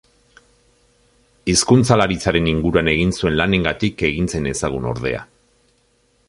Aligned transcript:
Hizkuntzalaritzaren 1.53 2.49
inguruan 2.53 2.89
egin 2.95 3.13
zuen 3.21 3.37
lanengatik 3.41 4.03
egin 4.11 4.31
zen 4.37 4.49
ezagun, 4.55 4.89
ordea. 4.95 5.23